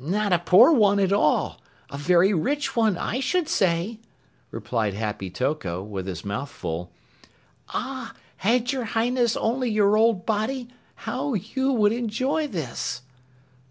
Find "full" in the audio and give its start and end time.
6.48-6.90